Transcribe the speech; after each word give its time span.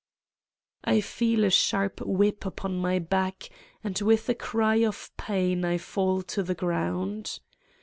I 0.83 0.99
feel 0.99 1.43
a 1.43 1.51
sharp 1.51 2.01
whip 2.03 2.43
upon 2.43 2.75
my 2.77 2.97
back 2.97 3.51
and 3.83 3.99
with 3.99 4.27
a 4.29 4.33
cry 4.33 4.77
of 4.77 5.11
pain 5.15 5.63
I 5.63 5.77
fall 5.77 6.23
to 6.23 6.41
the 6.41 6.55
ground. 6.55 7.39